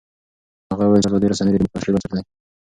هغه 0.71 0.83
وویل 0.85 1.01
چې 1.03 1.09
ازادې 1.09 1.27
رسنۍ 1.31 1.51
د 1.53 1.57
ډیموکراسۍ 1.61 1.89
بنسټ 1.91 2.11
دی. 2.15 2.21